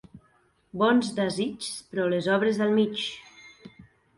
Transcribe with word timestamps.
Bons 0.81 1.11
desigs, 1.19 1.69
però 1.91 2.07
les 2.15 2.31
obres 2.39 2.61
al 2.67 2.75
mig. 2.81 3.05